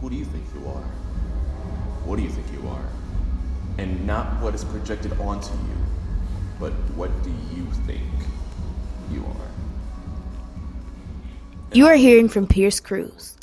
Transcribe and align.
who 0.00 0.10
do 0.10 0.16
you 0.16 0.24
think 0.24 0.44
you 0.54 0.66
are? 0.68 0.84
What 2.04 2.16
do 2.16 2.22
you 2.22 2.30
think 2.30 2.46
you 2.52 2.68
are? 2.68 2.84
And 3.78 4.06
not 4.06 4.40
what 4.40 4.54
is 4.54 4.64
projected 4.64 5.12
onto 5.20 5.52
you, 5.52 5.76
but 6.60 6.72
what 6.94 7.10
do 7.22 7.30
you 7.54 7.64
think 7.86 8.02
you 9.10 9.24
are? 9.24 9.48
You 11.72 11.86
are 11.86 11.96
hearing 11.96 12.28
from 12.28 12.46
Pierce 12.46 12.80
Cruz. 12.80 13.36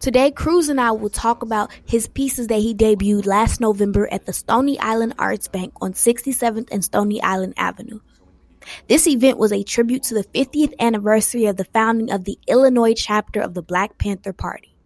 Today, 0.00 0.30
Cruz 0.30 0.68
and 0.68 0.80
I 0.80 0.92
will 0.92 1.10
talk 1.10 1.42
about 1.42 1.72
his 1.84 2.06
pieces 2.06 2.46
that 2.48 2.60
he 2.60 2.72
debuted 2.72 3.26
last 3.26 3.60
November 3.60 4.08
at 4.12 4.26
the 4.26 4.32
Stony 4.32 4.78
Island 4.78 5.14
Arts 5.18 5.48
Bank 5.48 5.72
on 5.80 5.92
67th 5.92 6.68
and 6.70 6.84
Stony 6.84 7.20
Island 7.20 7.54
Avenue. 7.56 8.00
This 8.86 9.08
event 9.08 9.38
was 9.38 9.52
a 9.52 9.64
tribute 9.64 10.04
to 10.04 10.14
the 10.14 10.24
50th 10.24 10.72
anniversary 10.78 11.46
of 11.46 11.56
the 11.56 11.64
founding 11.64 12.12
of 12.12 12.24
the 12.24 12.38
Illinois 12.46 12.94
chapter 12.94 13.40
of 13.40 13.54
the 13.54 13.62
Black 13.62 13.98
Panther 13.98 14.32
Party. 14.32 14.77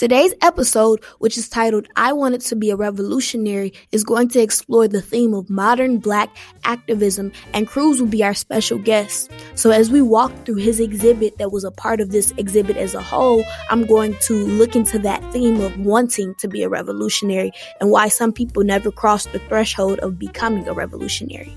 Today's 0.00 0.32
episode, 0.40 1.04
which 1.18 1.36
is 1.36 1.46
titled 1.46 1.86
I 1.94 2.14
Wanted 2.14 2.40
to 2.46 2.56
Be 2.56 2.70
a 2.70 2.76
Revolutionary, 2.76 3.74
is 3.92 4.02
going 4.02 4.28
to 4.28 4.40
explore 4.40 4.88
the 4.88 5.02
theme 5.02 5.34
of 5.34 5.50
modern 5.50 5.98
black 5.98 6.34
activism, 6.64 7.32
and 7.52 7.68
Cruz 7.68 8.00
will 8.00 8.08
be 8.08 8.24
our 8.24 8.32
special 8.32 8.78
guest. 8.78 9.30
So, 9.56 9.72
as 9.72 9.90
we 9.90 10.00
walk 10.00 10.32
through 10.46 10.54
his 10.54 10.80
exhibit 10.80 11.36
that 11.36 11.52
was 11.52 11.64
a 11.64 11.70
part 11.70 12.00
of 12.00 12.12
this 12.12 12.32
exhibit 12.38 12.78
as 12.78 12.94
a 12.94 13.02
whole, 13.02 13.44
I'm 13.68 13.84
going 13.84 14.16
to 14.22 14.32
look 14.32 14.74
into 14.74 14.98
that 15.00 15.22
theme 15.34 15.60
of 15.60 15.78
wanting 15.78 16.34
to 16.36 16.48
be 16.48 16.62
a 16.62 16.70
revolutionary 16.70 17.52
and 17.78 17.90
why 17.90 18.08
some 18.08 18.32
people 18.32 18.64
never 18.64 18.90
cross 18.90 19.26
the 19.26 19.38
threshold 19.40 19.98
of 19.98 20.18
becoming 20.18 20.66
a 20.66 20.72
revolutionary. 20.72 21.54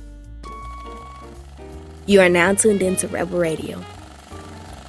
You 2.07 2.19
are 2.19 2.27
now 2.27 2.53
tuned 2.55 2.81
into 2.81 3.07
Rebel 3.07 3.39
Radio. 3.39 3.81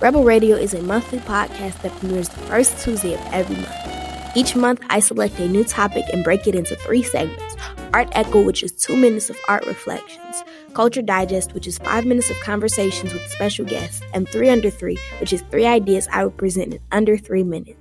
Rebel 0.00 0.24
Radio 0.24 0.56
is 0.56 0.74
a 0.74 0.82
monthly 0.82 1.20
podcast 1.20 1.80
that 1.82 1.92
premieres 1.98 2.28
the 2.28 2.40
first 2.40 2.82
Tuesday 2.82 3.14
of 3.14 3.20
every 3.32 3.56
month. 3.56 4.36
Each 4.36 4.56
month, 4.56 4.80
I 4.90 4.98
select 4.98 5.38
a 5.38 5.48
new 5.48 5.62
topic 5.62 6.04
and 6.12 6.24
break 6.24 6.48
it 6.48 6.54
into 6.56 6.74
three 6.76 7.02
segments 7.02 7.56
Art 7.94 8.08
Echo, 8.12 8.42
which 8.42 8.64
is 8.64 8.72
two 8.72 8.96
minutes 8.96 9.30
of 9.30 9.38
art 9.48 9.64
reflections, 9.66 10.42
Culture 10.74 11.00
Digest, 11.00 11.54
which 11.54 11.68
is 11.68 11.78
five 11.78 12.04
minutes 12.04 12.28
of 12.28 12.40
conversations 12.40 13.12
with 13.12 13.22
special 13.30 13.64
guests, 13.64 14.02
and 14.12 14.28
Three 14.28 14.50
Under 14.50 14.68
Three, 14.68 14.98
which 15.20 15.32
is 15.32 15.42
three 15.42 15.64
ideas 15.64 16.08
I 16.12 16.24
will 16.24 16.32
present 16.32 16.74
in 16.74 16.80
under 16.90 17.16
three 17.16 17.44
minutes. 17.44 17.78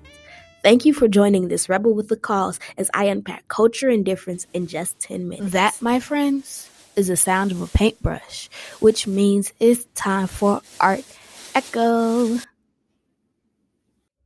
Thank 0.61 0.85
you 0.85 0.93
for 0.93 1.07
joining 1.07 1.47
this 1.47 1.67
Rebel 1.67 1.95
with 1.95 2.09
the 2.09 2.15
Cause 2.15 2.59
as 2.77 2.91
I 2.93 3.05
unpack 3.05 3.47
culture 3.47 3.89
and 3.89 4.05
difference 4.05 4.45
in 4.53 4.67
just 4.67 4.99
10 4.99 5.27
minutes. 5.27 5.51
That, 5.51 5.81
my 5.81 5.99
friends, 5.99 6.69
is 6.95 7.07
the 7.07 7.17
sound 7.17 7.51
of 7.51 7.61
a 7.61 7.67
paintbrush, 7.67 8.49
which 8.79 9.07
means 9.07 9.51
it's 9.59 9.85
time 9.95 10.27
for 10.27 10.61
Art 10.79 11.03
Echo. 11.55 12.39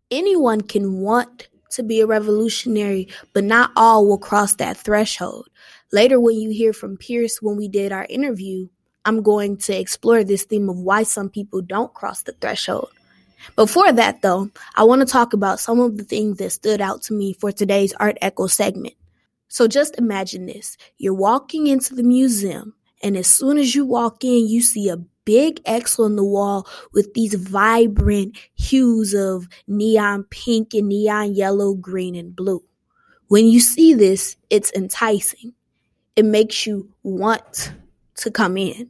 Anyone 0.09 0.61
can 0.61 0.99
want 0.99 1.49
to 1.71 1.83
be 1.83 1.99
a 1.99 2.07
revolutionary, 2.07 3.09
but 3.33 3.43
not 3.43 3.71
all 3.75 4.07
will 4.07 4.17
cross 4.17 4.55
that 4.55 4.77
threshold. 4.77 5.49
Later, 5.91 6.19
when 6.19 6.39
you 6.39 6.49
hear 6.49 6.71
from 6.73 6.97
Pierce 6.97 7.41
when 7.41 7.57
we 7.57 7.67
did 7.67 7.91
our 7.91 8.05
interview, 8.09 8.67
I'm 9.03 9.21
going 9.21 9.57
to 9.57 9.77
explore 9.77 10.23
this 10.23 10.43
theme 10.43 10.69
of 10.69 10.77
why 10.77 11.03
some 11.03 11.29
people 11.29 11.61
don't 11.61 11.93
cross 11.93 12.23
the 12.23 12.33
threshold. 12.33 12.89
Before 13.55 13.91
that, 13.91 14.21
though, 14.21 14.49
I 14.75 14.83
want 14.83 15.01
to 15.01 15.05
talk 15.05 15.33
about 15.33 15.59
some 15.59 15.79
of 15.79 15.97
the 15.97 16.03
things 16.03 16.37
that 16.37 16.51
stood 16.51 16.81
out 16.81 17.03
to 17.03 17.13
me 17.13 17.33
for 17.33 17.51
today's 17.51 17.93
Art 17.93 18.17
Echo 18.21 18.47
segment. 18.47 18.95
So 19.49 19.67
just 19.67 19.97
imagine 19.97 20.45
this 20.45 20.77
you're 20.97 21.13
walking 21.13 21.67
into 21.67 21.95
the 21.95 22.03
museum, 22.03 22.73
and 23.03 23.15
as 23.15 23.27
soon 23.27 23.57
as 23.57 23.75
you 23.75 23.85
walk 23.85 24.23
in, 24.23 24.47
you 24.47 24.61
see 24.61 24.89
a 24.89 24.97
big 25.27 25.59
X 25.65 25.99
on 25.99 26.15
the 26.15 26.23
wall 26.23 26.65
with 26.93 27.13
these 27.13 27.33
vibrant 27.33 28.37
hues 28.55 29.13
of 29.13 29.45
neon 29.67 30.23
pink 30.29 30.73
and 30.73 30.87
neon 30.87 31.35
yellow, 31.35 31.73
green, 31.73 32.15
and 32.15 32.33
blue. 32.33 32.63
When 33.27 33.45
you 33.45 33.59
see 33.59 33.93
this, 33.93 34.37
it's 34.49 34.71
enticing. 34.71 35.53
It 36.15 36.23
makes 36.23 36.65
you 36.65 36.89
want 37.03 37.73
to 38.15 38.31
come 38.31 38.55
in, 38.55 38.89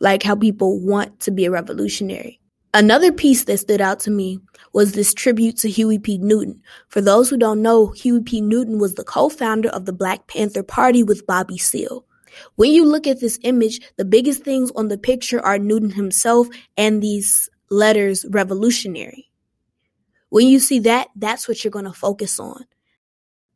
like 0.00 0.24
how 0.24 0.34
people 0.34 0.80
want 0.80 1.20
to 1.20 1.30
be 1.30 1.44
a 1.44 1.52
revolutionary. 1.52 2.40
Another 2.74 3.12
piece 3.12 3.44
that 3.44 3.58
stood 3.58 3.80
out 3.80 4.00
to 4.00 4.10
me 4.10 4.40
was 4.72 4.90
this 4.92 5.14
tribute 5.14 5.56
to 5.58 5.70
Huey 5.70 6.00
P. 6.00 6.18
Newton. 6.18 6.60
For 6.88 7.00
those 7.00 7.30
who 7.30 7.36
don't 7.36 7.62
know, 7.62 7.92
Huey 7.92 8.22
P. 8.24 8.40
Newton 8.40 8.80
was 8.80 8.96
the 8.96 9.04
co-founder 9.04 9.68
of 9.68 9.84
the 9.84 9.92
Black 9.92 10.26
Panther 10.26 10.64
Party 10.64 11.04
with 11.04 11.28
Bobby 11.28 11.58
Seale. 11.58 12.03
When 12.56 12.72
you 12.72 12.84
look 12.84 13.06
at 13.06 13.20
this 13.20 13.38
image, 13.42 13.80
the 13.96 14.04
biggest 14.04 14.42
things 14.42 14.70
on 14.76 14.88
the 14.88 14.98
picture 14.98 15.44
are 15.44 15.58
Newton 15.58 15.90
himself 15.90 16.48
and 16.76 17.02
these 17.02 17.48
letters 17.70 18.24
revolutionary. 18.30 19.30
When 20.30 20.46
you 20.46 20.58
see 20.58 20.80
that, 20.80 21.08
that's 21.16 21.46
what 21.46 21.62
you're 21.62 21.70
going 21.70 21.84
to 21.84 21.92
focus 21.92 22.40
on. 22.40 22.64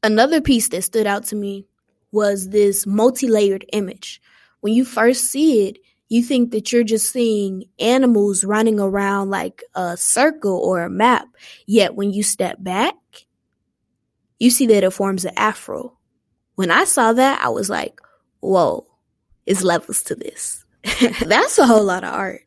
Another 0.02 0.40
piece 0.40 0.68
that 0.68 0.82
stood 0.82 1.06
out 1.06 1.24
to 1.24 1.36
me 1.36 1.66
was 2.12 2.50
this 2.50 2.86
multi 2.86 3.26
layered 3.26 3.66
image. 3.72 4.20
When 4.60 4.72
you 4.72 4.84
first 4.84 5.24
see 5.24 5.68
it, 5.68 5.78
you 6.08 6.22
think 6.22 6.52
that 6.52 6.72
you're 6.72 6.84
just 6.84 7.10
seeing 7.10 7.64
animals 7.78 8.44
running 8.44 8.80
around 8.80 9.30
like 9.30 9.62
a 9.74 9.96
circle 9.96 10.56
or 10.56 10.82
a 10.82 10.90
map. 10.90 11.28
Yet 11.66 11.94
when 11.94 12.12
you 12.12 12.22
step 12.22 12.56
back, 12.60 12.94
you 14.38 14.50
see 14.50 14.66
that 14.68 14.84
it 14.84 14.92
forms 14.92 15.24
an 15.24 15.34
afro. 15.36 15.98
When 16.54 16.70
I 16.70 16.84
saw 16.84 17.12
that, 17.12 17.40
I 17.42 17.48
was 17.48 17.68
like, 17.68 18.00
whoa, 18.41 18.87
it's 19.47 19.62
levels 19.62 20.03
to 20.04 20.15
this. 20.15 20.65
That's 21.25 21.59
a 21.59 21.66
whole 21.66 21.84
lot 21.84 22.04
of 22.04 22.12
art. 22.12 22.43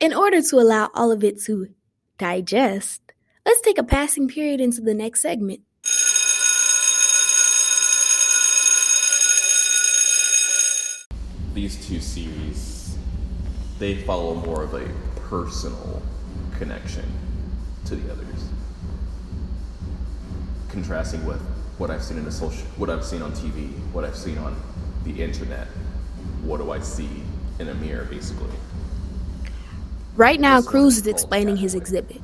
In 0.00 0.12
order 0.12 0.42
to 0.42 0.56
allow 0.56 0.90
all 0.94 1.12
of 1.12 1.24
it 1.24 1.40
to 1.42 1.68
digest, 2.18 3.00
let's 3.46 3.60
take 3.60 3.78
a 3.78 3.84
passing 3.84 4.28
period 4.28 4.60
into 4.60 4.80
the 4.80 4.94
next 4.94 5.22
segment. 5.22 5.60
These 11.54 11.86
two 11.86 12.00
series, 12.00 12.98
they 13.78 13.94
follow 14.02 14.34
more 14.34 14.64
of 14.64 14.74
a 14.74 14.88
personal 15.28 16.02
connection 16.58 17.04
to 17.86 17.96
the 17.96 18.12
others. 18.12 18.48
Contrasting 20.68 21.24
with 21.24 21.40
what 21.78 21.90
I've 21.90 22.02
seen 22.02 22.18
in 22.18 22.24
the 22.24 22.32
social, 22.32 22.66
what 22.76 22.90
I've 22.90 23.04
seen 23.04 23.22
on 23.22 23.32
TV, 23.32 23.70
what 23.92 24.04
I've 24.04 24.16
seen 24.16 24.38
on 24.38 24.60
the 25.04 25.22
internet. 25.22 25.68
What 26.42 26.58
do 26.58 26.70
I 26.70 26.80
see 26.80 27.08
in 27.58 27.68
a 27.68 27.74
mirror, 27.74 28.04
basically? 28.04 28.50
Right 30.16 30.40
now, 30.40 30.58
uh, 30.58 30.62
Cruz 30.62 30.98
is 30.98 31.06
explaining 31.06 31.56
his 31.56 31.74
exhibit. 31.74 32.20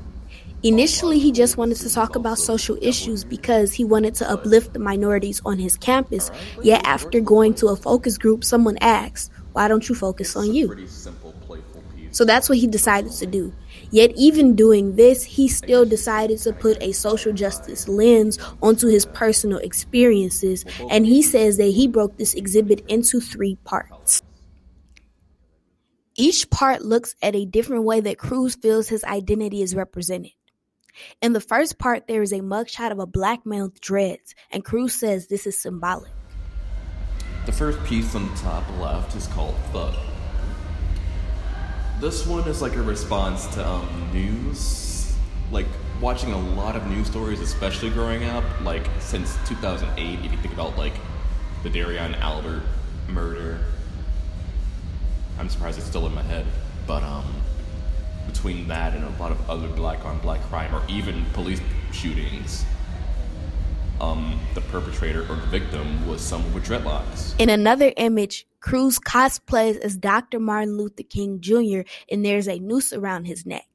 Initially, 0.63 1.19
he 1.19 1.33
just 1.33 1.57
wanted 1.57 1.79
to 1.79 1.93
talk 1.93 2.17
about 2.17 2.39
social 2.39 2.77
issues 2.83 3.25
because 3.25 3.73
he 3.73 3.85
wanted 3.85 4.15
to 4.17 4.31
uplift 4.31 4.75
the 4.75 4.79
minorities 4.79 5.41
on 5.47 5.59
his 5.59 5.77
campus. 5.77 6.31
Yet, 6.63 6.83
after 6.85 7.21
going 7.21 7.55
to 7.55 7.69
a 7.69 7.77
focus 7.77 8.19
group, 8.19 8.45
someone 8.45 8.77
asked, 8.81 9.33
Why 9.53 9.69
don't 9.69 9.89
you 9.89 9.95
focus 9.95 10.37
on 10.37 10.53
you? 10.53 10.87
So 12.11 12.25
that's 12.25 12.49
what 12.49 12.59
he 12.59 12.67
decided 12.67 13.13
to 13.13 13.27
do. 13.27 13.53
Yet, 13.91 14.13
even 14.17 14.55
doing 14.55 14.97
this, 14.97 15.25
he 15.25 15.49
still 15.49 15.85
decided 15.85 16.39
to 16.41 16.53
put 16.53 16.81
a 16.83 16.93
social 16.93 17.33
justice 17.33 17.89
lens 17.89 18.39
onto 18.63 18.87
his 18.89 19.05
personal 19.07 19.59
experiences, 19.59 20.65
and 20.91 21.05
he 21.05 21.23
says 21.23 21.57
that 21.57 21.71
he 21.71 21.89
broke 21.89 22.17
this 22.17 22.35
exhibit 22.35 22.85
into 22.89 23.21
three 23.21 23.57
parts. 23.65 24.23
Each 26.17 26.49
part 26.51 26.83
looks 26.83 27.15
at 27.23 27.35
a 27.35 27.47
different 27.47 27.85
way 27.85 28.01
that 28.01 28.19
Cruz 28.19 28.55
feels 28.55 28.89
his 28.89 29.05
identity 29.05 29.63
is 29.63 29.75
represented. 29.75 30.33
In 31.23 31.33
the 31.33 31.41
first 31.41 31.79
part, 31.79 32.07
there 32.09 32.23
is 32.23 32.33
a 32.33 32.41
mugshot 32.41 32.93
of 32.93 32.99
a 32.99 33.07
black 33.07 33.47
man 33.47 33.63
with 33.63 33.81
dreads, 33.81 34.35
and 34.51 34.65
Cruz 34.65 34.95
says 34.95 35.29
this 35.29 35.47
is 35.47 35.57
symbolic. 35.57 36.13
The 37.47 37.53
first 37.53 37.83
piece 37.85 38.15
on 38.15 38.29
the 38.29 38.37
top 38.37 38.65
left 38.79 39.17
is 39.17 39.27
called 39.29 39.57
Thug. 39.73 39.95
This 42.01 42.27
one 42.27 42.49
is 42.49 42.63
like 42.63 42.77
a 42.77 42.83
response 42.83 43.47
to 43.49 43.67
um, 43.67 44.11
news, 44.11 45.15
like 45.53 45.67
watching 46.01 46.33
a 46.33 46.39
lot 46.55 46.75
of 46.75 46.87
news 46.87 47.09
stories, 47.09 47.43
especially 47.43 47.91
growing 47.91 48.25
up, 48.25 48.43
like 48.63 48.87
since 49.01 49.37
2008. 49.47 50.25
If 50.25 50.33
you 50.33 50.39
think 50.39 50.55
about 50.55 50.79
like 50.79 50.95
the 51.63 51.69
Derrion 51.69 52.19
Albert 52.21 52.63
murder, 53.07 53.59
I'm 55.39 55.51
surprised 55.51 55.77
it's 55.77 55.87
still 55.87 56.07
in 56.07 56.15
my 56.15 56.23
head. 56.23 56.47
But 56.87 57.03
um, 57.03 57.35
between 58.27 58.67
that 58.69 58.95
and 58.95 59.05
a 59.05 59.11
lot 59.21 59.31
of 59.31 59.51
other 59.51 59.69
black 59.69 60.03
on 60.07 60.21
black 60.21 60.41
crime, 60.45 60.75
or 60.75 60.83
even 60.89 61.27
police 61.35 61.61
shootings, 61.93 62.65
um, 64.01 64.41
the 64.55 64.63
perpetrator 64.63 65.25
or 65.25 65.37
the 65.37 65.47
victim 65.49 66.09
was 66.09 66.23
someone 66.23 66.55
with 66.55 66.65
dreadlocks. 66.65 67.39
In 67.39 67.51
another 67.51 67.93
image, 67.99 68.47
Cruz 68.61 68.99
cosplays 68.99 69.79
as 69.79 69.97
Dr. 69.97 70.39
Martin 70.39 70.77
Luther 70.77 71.03
King 71.03 71.41
Jr., 71.41 71.81
and 72.11 72.25
there's 72.25 72.49
a 72.49 72.59
noose 72.59 72.93
around 72.93 73.25
his 73.25 73.47
neck. 73.47 73.67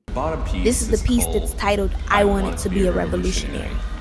This 0.64 0.82
is 0.82 0.90
the 0.90 1.06
piece 1.06 1.26
that's 1.28 1.54
titled 1.56 1.92
I, 2.08 2.22
I 2.22 2.24
Wanted 2.24 2.58
to 2.60 2.70
Be 2.70 2.88
a 2.88 2.92
Revolutionary. 2.92 3.58
revolutionary. 3.60 3.96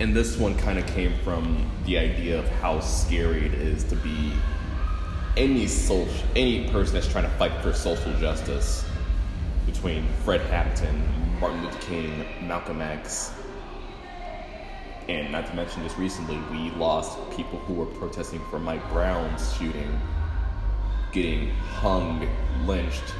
And 0.00 0.14
this 0.14 0.36
one 0.36 0.56
kind 0.58 0.78
of 0.78 0.86
came 0.88 1.14
from 1.24 1.68
the 1.86 1.98
idea 1.98 2.38
of 2.38 2.48
how 2.60 2.80
scary 2.80 3.46
it 3.46 3.54
is 3.54 3.84
to 3.84 3.96
be 3.96 4.32
any 5.36 5.66
social, 5.66 6.12
any 6.36 6.68
person 6.70 6.94
that's 6.94 7.08
trying 7.08 7.24
to 7.24 7.30
fight 7.30 7.52
for 7.62 7.72
social 7.72 8.12
justice 8.18 8.84
between 9.66 10.06
Fred 10.24 10.40
Hampton, 10.42 11.02
Martin 11.40 11.64
Luther 11.64 11.78
King, 11.80 12.24
Malcolm 12.42 12.82
X, 12.82 13.32
and 15.08 15.32
not 15.32 15.46
to 15.46 15.54
mention 15.54 15.82
just 15.82 15.96
recently, 15.96 16.38
we 16.50 16.70
lost 16.72 17.18
people 17.30 17.58
who 17.60 17.74
were 17.74 17.86
protesting 17.86 18.40
for 18.50 18.58
Mike 18.58 18.86
Brown's 18.90 19.54
shooting, 19.56 19.98
getting 21.12 21.48
hung, 21.50 22.28
lynched 22.66 23.14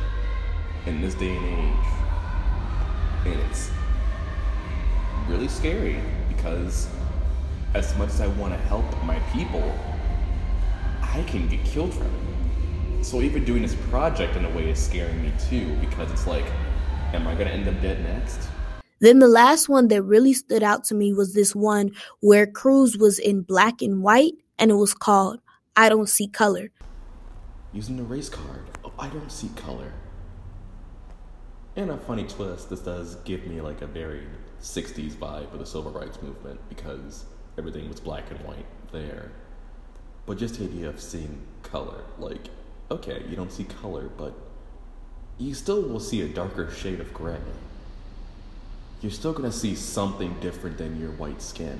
in 0.85 1.01
this 1.01 1.15
day 1.15 1.35
and 1.35 1.47
age. 1.47 3.33
And 3.33 3.41
it's 3.51 3.71
really 5.29 5.49
scary 5.49 5.99
because 6.29 6.89
as 7.75 7.97
much 7.97 8.11
as 8.11 8.21
I 8.21 8.27
want 8.29 8.53
to 8.53 8.59
help 8.61 8.85
my 9.05 9.19
people, 9.33 9.75
I 11.03 11.23
can 11.27 11.49
get 11.49 11.65
killed 11.65 11.95
from 11.95 12.07
it. 12.07 13.05
So 13.05 13.23
even 13.23 13.45
doing 13.45 13.63
this 13.63 13.77
project 13.89 14.37
in 14.37 14.45
a 14.45 14.51
way 14.51 14.71
is 14.71 14.79
scaring 14.79 15.23
me 15.23 15.33
too 15.49 15.75
because 15.77 16.11
it's 16.11 16.27
like, 16.27 16.45
am 17.15 17.27
I 17.27 17.35
gonna 17.35 17.51
end 17.51 17.67
up 17.67 17.81
dead 17.81 18.03
next? 18.03 18.49
Then 19.01 19.21
the 19.21 19.29
last 19.29 19.69
one 19.69 19.89
that 19.89 20.03
really 20.03 20.33
stood 20.33 20.63
out 20.63 20.85
to 20.85 20.95
me 20.95 21.13
was 21.13 21.33
this 21.33 21.55
one 21.55 21.93
where 22.21 22.47
Cruz 22.47 22.97
was 22.97 23.19
in 23.19 23.43
black 23.43 23.81
and 23.81 24.03
white 24.03 24.35
and 24.59 24.71
it 24.71 24.75
was 24.75 24.95
called 24.95 25.41
I 25.77 25.89
Don't 25.89 26.09
See 26.09 26.27
Color. 26.27 26.71
Using 27.73 27.97
the 27.97 28.03
race 28.03 28.29
card. 28.29 28.65
Oh, 28.85 28.93
I 28.99 29.09
don't 29.09 29.31
see 29.31 29.51
color. 29.55 29.93
And 31.77 31.91
a 31.91 31.97
funny 31.97 32.25
twist, 32.25 32.71
this 32.71 32.81
does 32.81 33.15
give 33.17 33.47
me 33.47 33.61
like 33.61 33.83
a 33.83 33.87
very 33.87 34.27
60s 34.61 35.13
vibe 35.13 35.53
of 35.53 35.61
the 35.61 35.67
civil 35.67 35.93
rights 35.93 36.21
movement 36.21 36.61
because 36.69 37.25
everything 37.57 37.89
was 37.89 38.01
black 38.01 38.31
and 38.31 38.41
white 38.41 38.67
there. 38.91 39.31
But 40.27 40.39
just 40.39 40.59
the 40.59 40.65
idea 40.65 40.89
of 40.89 41.01
seeing 41.01 41.41
color, 41.63 42.03
like, 42.19 42.49
okay, 42.91 43.23
you 43.29 43.37
don't 43.37 43.53
see 43.53 43.65
color, 43.65 44.09
but 44.17 44.35
you 45.39 45.55
still 45.55 45.83
will 45.83 46.01
see 46.01 46.23
a 46.23 46.29
darker 46.29 46.71
shade 46.73 46.99
of 46.99 47.15
gray 47.15 47.39
you're 49.01 49.13
still 49.13 49.33
going 49.33 49.51
to 49.51 49.57
see 49.57 49.75
something 49.75 50.39
different 50.41 50.79
than 50.79 51.01
your 51.01 51.11
white 51.13 51.41
skin. 51.41 51.79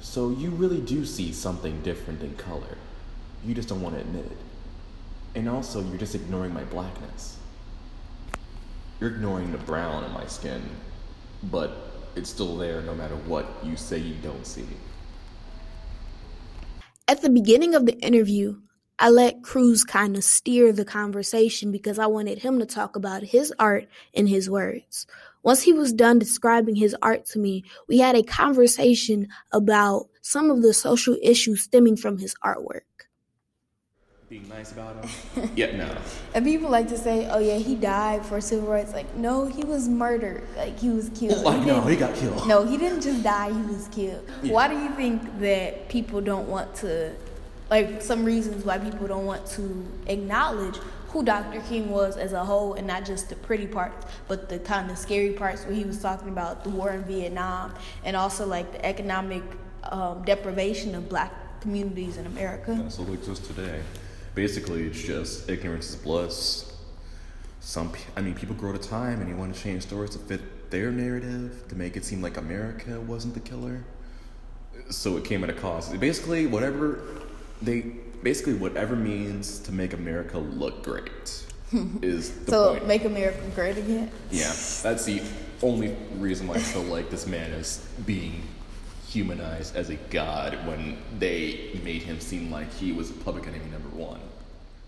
So 0.00 0.30
you 0.30 0.50
really 0.50 0.80
do 0.80 1.04
see 1.04 1.32
something 1.32 1.82
different 1.82 2.22
in 2.22 2.36
color. 2.36 2.78
You 3.44 3.54
just 3.54 3.68
don't 3.68 3.82
want 3.82 3.96
to 3.96 4.00
admit 4.00 4.26
it. 4.26 4.38
And 5.34 5.48
also, 5.48 5.82
you're 5.82 5.98
just 5.98 6.14
ignoring 6.14 6.54
my 6.54 6.64
blackness. 6.64 7.36
You're 9.00 9.10
ignoring 9.10 9.52
the 9.52 9.58
brown 9.58 10.04
in 10.04 10.12
my 10.12 10.26
skin, 10.26 10.62
but 11.42 11.72
it's 12.14 12.30
still 12.30 12.56
there 12.56 12.80
no 12.80 12.94
matter 12.94 13.14
what 13.14 13.46
you 13.62 13.76
say 13.76 13.98
you 13.98 14.14
don't 14.22 14.46
see. 14.46 14.66
At 17.08 17.20
the 17.20 17.28
beginning 17.28 17.74
of 17.74 17.84
the 17.84 17.98
interview, 17.98 18.56
I 18.98 19.10
let 19.10 19.42
Cruz 19.42 19.84
kind 19.84 20.16
of 20.16 20.24
steer 20.24 20.72
the 20.72 20.84
conversation 20.84 21.70
because 21.70 21.98
I 21.98 22.06
wanted 22.06 22.38
him 22.38 22.58
to 22.60 22.66
talk 22.66 22.96
about 22.96 23.22
his 23.22 23.52
art 23.58 23.88
in 24.14 24.26
his 24.26 24.48
words. 24.48 25.06
Once 25.42 25.62
he 25.62 25.72
was 25.72 25.92
done 25.92 26.18
describing 26.18 26.74
his 26.74 26.96
art 27.02 27.26
to 27.26 27.38
me, 27.38 27.62
we 27.88 27.98
had 27.98 28.16
a 28.16 28.22
conversation 28.22 29.28
about 29.52 30.08
some 30.22 30.50
of 30.50 30.62
the 30.62 30.72
social 30.72 31.16
issues 31.22 31.60
stemming 31.60 31.96
from 31.96 32.18
his 32.18 32.34
artwork. 32.42 32.80
Being 34.30 34.48
nice 34.48 34.72
about 34.72 35.04
him? 35.04 35.50
yeah, 35.56 35.76
no. 35.76 35.96
And 36.34 36.44
people 36.44 36.68
like 36.68 36.88
to 36.88 36.98
say, 36.98 37.28
oh, 37.30 37.38
yeah, 37.38 37.58
he 37.58 37.76
died 37.76 38.26
for 38.26 38.40
civil 38.40 38.66
rights. 38.66 38.92
Like, 38.92 39.14
no, 39.14 39.46
he 39.46 39.62
was 39.62 39.88
murdered. 39.88 40.48
Like, 40.56 40.76
he 40.80 40.88
was 40.88 41.10
killed. 41.10 41.44
Like, 41.44 41.60
he 41.60 41.66
no, 41.66 41.82
he 41.82 41.94
got 41.94 42.16
killed. 42.16 42.48
No, 42.48 42.66
he 42.66 42.76
didn't 42.76 43.02
just 43.02 43.22
die, 43.22 43.52
he 43.52 43.62
was 43.62 43.86
killed. 43.88 44.28
Yeah. 44.42 44.52
Why 44.52 44.66
do 44.66 44.74
you 44.74 44.88
think 44.96 45.38
that 45.40 45.88
people 45.88 46.20
don't 46.20 46.48
want 46.48 46.74
to 46.76 47.14
like 47.70 48.00
some 48.00 48.24
reasons 48.24 48.64
why 48.64 48.78
people 48.78 49.06
don't 49.06 49.26
want 49.26 49.46
to 49.46 49.86
acknowledge 50.06 50.76
who 51.08 51.24
Dr. 51.24 51.60
King 51.62 51.90
was 51.90 52.16
as 52.16 52.32
a 52.32 52.44
whole 52.44 52.74
and 52.74 52.86
not 52.86 53.04
just 53.04 53.28
the 53.28 53.36
pretty 53.36 53.66
parts, 53.66 54.06
but 54.28 54.48
the 54.48 54.58
kind 54.58 54.90
of 54.90 54.98
scary 54.98 55.32
parts 55.32 55.64
where 55.64 55.74
he 55.74 55.84
was 55.84 56.00
talking 56.00 56.28
about 56.28 56.62
the 56.62 56.70
war 56.70 56.90
in 56.90 57.02
Vietnam 57.04 57.74
and 58.04 58.16
also 58.16 58.46
like 58.46 58.70
the 58.72 58.84
economic 58.84 59.42
um, 59.84 60.22
deprivation 60.24 60.94
of 60.94 61.08
black 61.08 61.60
communities 61.60 62.16
in 62.18 62.26
America. 62.26 62.76
So 62.90 63.02
still 63.02 63.14
exists 63.14 63.46
today. 63.46 63.80
Basically, 64.34 64.84
it's 64.86 65.02
just 65.02 65.48
ignorance 65.48 65.90
is 65.90 65.96
bliss. 65.96 66.72
Some, 67.60 67.92
I 68.14 68.20
mean, 68.20 68.34
people 68.34 68.54
grow 68.54 68.72
to 68.72 68.78
time 68.78 69.20
and 69.20 69.28
you 69.28 69.36
want 69.36 69.54
to 69.54 69.60
change 69.60 69.82
stories 69.82 70.10
to 70.10 70.18
fit 70.18 70.70
their 70.70 70.90
narrative 70.90 71.64
to 71.68 71.74
make 71.74 71.96
it 71.96 72.04
seem 72.04 72.20
like 72.20 72.36
America 72.36 73.00
wasn't 73.00 73.34
the 73.34 73.40
killer. 73.40 73.82
So 74.90 75.16
it 75.16 75.24
came 75.24 75.42
at 75.42 75.50
a 75.50 75.54
cost. 75.54 75.98
Basically, 75.98 76.46
whatever 76.46 77.00
they 77.62 77.80
basically 78.22 78.54
whatever 78.54 78.96
means 78.96 79.58
to 79.60 79.72
make 79.72 79.92
America 79.92 80.38
look 80.38 80.82
great 80.82 81.44
is 82.02 82.32
the 82.44 82.50
so 82.50 82.72
point. 82.74 82.86
make 82.86 83.04
America 83.04 83.40
great 83.54 83.76
again. 83.76 84.10
Yeah, 84.30 84.52
that's 84.82 85.04
the 85.04 85.22
only 85.62 85.96
reason 86.16 86.46
why 86.46 86.56
I 86.56 86.58
feel 86.58 86.82
like 86.82 87.10
this 87.10 87.26
man 87.26 87.52
is 87.52 87.86
being 88.04 88.42
humanized 89.08 89.76
as 89.76 89.88
a 89.90 89.96
god 90.10 90.54
when 90.66 90.98
they 91.18 91.80
made 91.84 92.02
him 92.02 92.20
seem 92.20 92.50
like 92.50 92.72
he 92.74 92.92
was 92.92 93.10
public 93.10 93.46
enemy 93.46 93.64
number 93.70 93.88
one. 93.88 94.20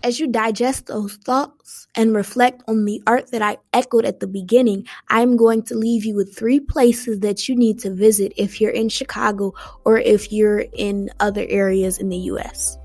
As 0.01 0.17
you 0.17 0.27
digest 0.27 0.87
those 0.87 1.15
thoughts 1.15 1.87
and 1.93 2.15
reflect 2.15 2.63
on 2.69 2.85
the 2.85 3.03
art 3.05 3.31
that 3.31 3.41
I 3.41 3.57
echoed 3.73 4.05
at 4.05 4.21
the 4.21 4.27
beginning, 4.27 4.87
I 5.09 5.19
am 5.19 5.35
going 5.35 5.63
to 5.63 5.75
leave 5.75 6.05
you 6.05 6.15
with 6.15 6.37
three 6.37 6.61
places 6.61 7.19
that 7.19 7.49
you 7.49 7.55
need 7.55 7.79
to 7.79 7.93
visit 7.93 8.31
if 8.37 8.61
you're 8.61 8.71
in 8.71 8.87
Chicago 8.87 9.53
or 9.83 9.97
if 9.97 10.31
you're 10.31 10.63
in 10.71 11.09
other 11.19 11.45
areas 11.49 11.97
in 11.97 12.07
the 12.07 12.17
US. 12.31 12.77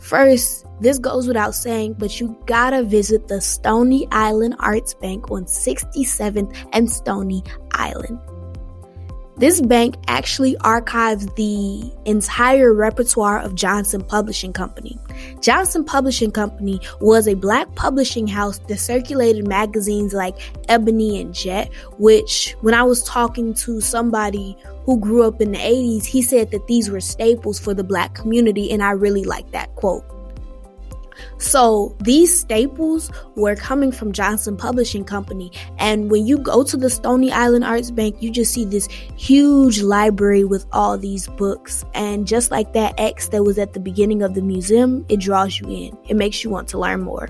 First, 0.00 0.66
this 0.80 0.98
goes 0.98 1.28
without 1.28 1.54
saying, 1.54 1.94
but 1.98 2.18
you 2.18 2.36
gotta 2.46 2.82
visit 2.82 3.28
the 3.28 3.40
Stony 3.40 4.08
Island 4.10 4.56
Arts 4.58 4.92
Bank 4.92 5.30
on 5.30 5.44
67th 5.44 6.68
and 6.72 6.90
Stony 6.90 7.44
Island. 7.72 8.18
This 9.36 9.60
bank 9.60 9.96
actually 10.06 10.56
archives 10.58 11.26
the 11.34 11.92
entire 12.04 12.72
repertoire 12.72 13.40
of 13.40 13.56
Johnson 13.56 14.00
Publishing 14.04 14.52
Company. 14.52 14.96
Johnson 15.40 15.84
Publishing 15.84 16.30
Company 16.30 16.80
was 17.00 17.26
a 17.26 17.34
black 17.34 17.74
publishing 17.74 18.28
house 18.28 18.58
that 18.68 18.78
circulated 18.78 19.48
magazines 19.48 20.14
like 20.14 20.36
Ebony 20.68 21.20
and 21.20 21.34
Jet, 21.34 21.72
which, 21.98 22.54
when 22.60 22.74
I 22.74 22.84
was 22.84 23.02
talking 23.02 23.54
to 23.54 23.80
somebody 23.80 24.56
who 24.84 25.00
grew 25.00 25.24
up 25.24 25.40
in 25.40 25.50
the 25.50 25.58
80s, 25.58 26.04
he 26.04 26.22
said 26.22 26.52
that 26.52 26.68
these 26.68 26.88
were 26.88 27.00
staples 27.00 27.58
for 27.58 27.74
the 27.74 27.84
black 27.84 28.14
community, 28.14 28.70
and 28.70 28.84
I 28.84 28.92
really 28.92 29.24
like 29.24 29.50
that 29.50 29.74
quote. 29.74 30.04
So 31.38 31.96
these 32.00 32.38
staples 32.38 33.10
were 33.36 33.56
coming 33.56 33.92
from 33.92 34.12
Johnson 34.12 34.56
Publishing 34.56 35.04
Company. 35.04 35.52
And 35.78 36.10
when 36.10 36.26
you 36.26 36.38
go 36.38 36.64
to 36.64 36.76
the 36.76 36.90
Stony 36.90 37.32
Island 37.32 37.64
Arts 37.64 37.90
Bank, 37.90 38.16
you 38.20 38.30
just 38.30 38.52
see 38.52 38.64
this 38.64 38.86
huge 39.16 39.82
library 39.82 40.44
with 40.44 40.66
all 40.72 40.98
these 40.98 41.28
books. 41.28 41.84
And 41.94 42.26
just 42.26 42.50
like 42.50 42.72
that 42.72 42.94
X 42.98 43.28
that 43.28 43.44
was 43.44 43.58
at 43.58 43.72
the 43.72 43.80
beginning 43.80 44.22
of 44.22 44.34
the 44.34 44.42
museum, 44.42 45.04
it 45.08 45.20
draws 45.20 45.58
you 45.58 45.68
in. 45.68 45.98
It 46.08 46.16
makes 46.16 46.44
you 46.44 46.50
want 46.50 46.68
to 46.68 46.78
learn 46.78 47.02
more. 47.02 47.28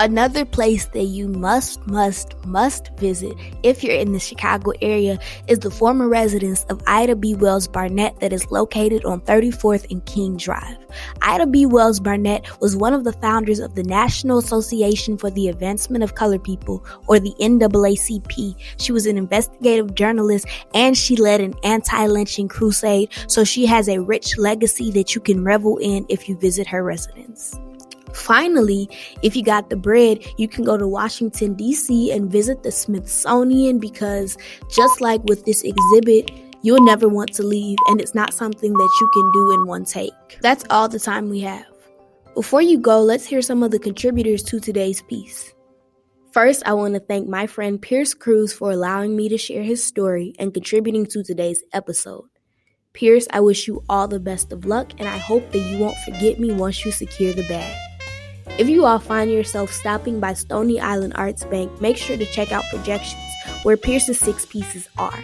Another 0.00 0.44
place 0.44 0.86
that 0.86 1.06
you 1.06 1.26
must, 1.26 1.84
must, 1.88 2.36
must 2.46 2.96
visit 2.98 3.36
if 3.64 3.82
you're 3.82 3.96
in 3.96 4.12
the 4.12 4.20
Chicago 4.20 4.70
area 4.80 5.18
is 5.48 5.58
the 5.58 5.72
former 5.72 6.08
residence 6.08 6.64
of 6.66 6.80
Ida 6.86 7.16
B. 7.16 7.34
Wells 7.34 7.66
Barnett 7.66 8.20
that 8.20 8.32
is 8.32 8.48
located 8.52 9.04
on 9.04 9.20
34th 9.22 9.90
and 9.90 10.04
King 10.06 10.36
Drive. 10.36 10.76
Ida 11.22 11.48
B. 11.48 11.66
Wells 11.66 11.98
Barnett 11.98 12.60
was 12.60 12.76
one 12.76 12.94
of 12.94 13.02
the 13.02 13.12
founders 13.14 13.58
of 13.58 13.74
the 13.74 13.82
National 13.82 14.38
Association 14.38 15.18
for 15.18 15.30
the 15.30 15.48
Advancement 15.48 16.04
of 16.04 16.14
Colored 16.14 16.44
People, 16.44 16.84
or 17.08 17.18
the 17.18 17.34
NAACP. 17.40 18.54
She 18.76 18.92
was 18.92 19.04
an 19.04 19.18
investigative 19.18 19.96
journalist 19.96 20.46
and 20.74 20.96
she 20.96 21.16
led 21.16 21.40
an 21.40 21.54
anti 21.64 22.06
lynching 22.06 22.46
crusade, 22.46 23.10
so 23.26 23.42
she 23.42 23.66
has 23.66 23.88
a 23.88 24.00
rich 24.00 24.38
legacy 24.38 24.92
that 24.92 25.16
you 25.16 25.20
can 25.20 25.42
revel 25.42 25.76
in 25.78 26.06
if 26.08 26.28
you 26.28 26.36
visit 26.36 26.68
her 26.68 26.84
residence. 26.84 27.58
Finally, 28.14 28.88
if 29.22 29.36
you 29.36 29.42
got 29.42 29.70
the 29.70 29.76
bread, 29.76 30.24
you 30.36 30.48
can 30.48 30.64
go 30.64 30.76
to 30.76 30.86
Washington, 30.86 31.54
D.C. 31.54 32.10
and 32.12 32.30
visit 32.30 32.62
the 32.62 32.72
Smithsonian 32.72 33.78
because 33.78 34.36
just 34.70 35.00
like 35.00 35.22
with 35.24 35.44
this 35.44 35.62
exhibit, 35.62 36.30
you'll 36.62 36.84
never 36.84 37.08
want 37.08 37.32
to 37.34 37.42
leave 37.42 37.78
and 37.88 38.00
it's 38.00 38.14
not 38.14 38.32
something 38.32 38.72
that 38.72 38.98
you 39.00 39.10
can 39.12 39.32
do 39.32 39.52
in 39.52 39.66
one 39.66 39.84
take. 39.84 40.38
That's 40.40 40.64
all 40.70 40.88
the 40.88 40.98
time 40.98 41.28
we 41.28 41.40
have. 41.40 41.66
Before 42.34 42.62
you 42.62 42.78
go, 42.78 43.00
let's 43.00 43.26
hear 43.26 43.42
some 43.42 43.62
of 43.62 43.70
the 43.70 43.78
contributors 43.78 44.42
to 44.44 44.60
today's 44.60 45.02
piece. 45.02 45.52
First, 46.32 46.62
I 46.66 46.72
want 46.74 46.94
to 46.94 47.00
thank 47.00 47.28
my 47.28 47.46
friend 47.46 47.80
Pierce 47.80 48.14
Cruz 48.14 48.52
for 48.52 48.70
allowing 48.70 49.16
me 49.16 49.28
to 49.28 49.38
share 49.38 49.62
his 49.62 49.82
story 49.82 50.34
and 50.38 50.54
contributing 50.54 51.06
to 51.06 51.24
today's 51.24 51.62
episode. 51.72 52.28
Pierce, 52.92 53.26
I 53.30 53.40
wish 53.40 53.66
you 53.66 53.82
all 53.88 54.08
the 54.08 54.20
best 54.20 54.52
of 54.52 54.64
luck 54.64 54.92
and 54.98 55.08
I 55.08 55.18
hope 55.18 55.50
that 55.52 55.58
you 55.58 55.78
won't 55.78 55.96
forget 55.98 56.38
me 56.38 56.52
once 56.52 56.84
you 56.84 56.92
secure 56.92 57.32
the 57.32 57.46
bag. 57.48 57.87
If 58.56 58.68
you 58.68 58.84
all 58.86 58.98
find 58.98 59.30
yourself 59.30 59.72
stopping 59.72 60.20
by 60.20 60.34
Stony 60.34 60.80
Island 60.80 61.12
Arts 61.16 61.44
Bank, 61.44 61.80
make 61.80 61.96
sure 61.96 62.16
to 62.16 62.26
check 62.26 62.52
out 62.52 62.64
Projections, 62.70 63.22
where 63.62 63.76
Pierce's 63.76 64.18
six 64.18 64.46
pieces 64.46 64.88
are. 64.98 65.18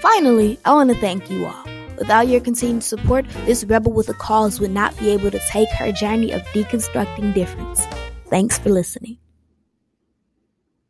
Finally, 0.00 0.58
I 0.64 0.74
want 0.74 0.90
to 0.90 0.96
thank 1.00 1.30
you 1.30 1.46
all. 1.46 1.64
Without 1.96 2.28
your 2.28 2.40
continued 2.40 2.82
support, 2.82 3.24
this 3.46 3.64
rebel 3.64 3.92
with 3.92 4.08
a 4.08 4.14
cause 4.14 4.58
would 4.60 4.72
not 4.72 4.98
be 4.98 5.10
able 5.10 5.30
to 5.30 5.40
take 5.48 5.68
her 5.70 5.92
journey 5.92 6.32
of 6.32 6.42
deconstructing 6.46 7.32
difference. 7.32 7.84
Thanks 8.28 8.58
for 8.58 8.70
listening. 8.70 9.18